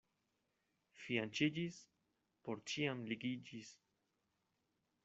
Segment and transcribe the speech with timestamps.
[1.01, 1.77] Fianĉiĝis—
[2.49, 3.73] por ĉiam ligiĝis.